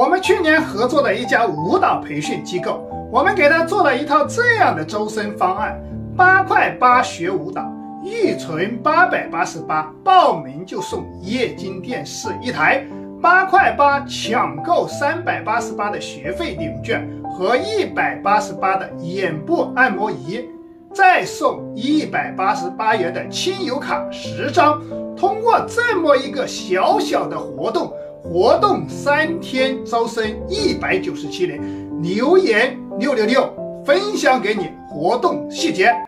[0.00, 5.78] 我们去年合作的一家舞蹈培训机构，我们给他做了一套这样的周深方案：
[6.16, 7.70] 八块八学舞蹈，
[8.02, 12.80] 预存八百八十八，报名就送液晶电视一台；
[13.20, 20.48] 八块八抢购三百八十八的学费领券和一百八十八的眼部按摩仪，
[20.94, 24.80] 再送一百八十八元的亲友卡十张。
[25.14, 27.92] 通过这么一个小小的活动。
[28.22, 31.60] 活动三天招生一百九十七人，
[32.02, 33.52] 留言六六六，
[33.84, 35.92] 分享给你活动细节。